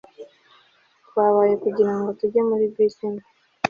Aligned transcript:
Twabaye 1.07 1.53
kugirango 1.63 2.07
tujye 2.19 2.41
muri 2.49 2.65
bisi 2.73 3.01
imwe 3.07 3.23